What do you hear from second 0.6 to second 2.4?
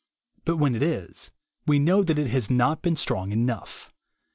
it is, we know that it